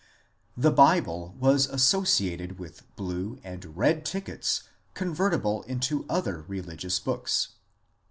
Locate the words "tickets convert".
4.03-5.33